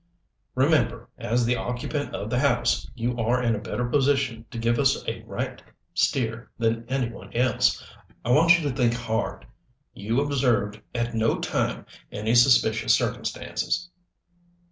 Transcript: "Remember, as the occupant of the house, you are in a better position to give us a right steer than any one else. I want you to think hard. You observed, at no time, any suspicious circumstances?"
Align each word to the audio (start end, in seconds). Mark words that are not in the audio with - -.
"Remember, 0.55 1.09
as 1.19 1.45
the 1.45 1.55
occupant 1.57 2.15
of 2.15 2.31
the 2.31 2.39
house, 2.39 2.89
you 2.95 3.15
are 3.19 3.43
in 3.43 3.53
a 3.53 3.59
better 3.59 3.85
position 3.87 4.45
to 4.49 4.57
give 4.57 4.79
us 4.79 5.07
a 5.07 5.21
right 5.27 5.61
steer 5.93 6.49
than 6.57 6.89
any 6.89 7.07
one 7.11 7.31
else. 7.35 7.85
I 8.25 8.31
want 8.31 8.57
you 8.59 8.67
to 8.67 8.75
think 8.75 8.95
hard. 8.95 9.45
You 9.93 10.19
observed, 10.19 10.81
at 10.95 11.13
no 11.13 11.37
time, 11.37 11.85
any 12.11 12.33
suspicious 12.33 12.95
circumstances?" 12.95 13.91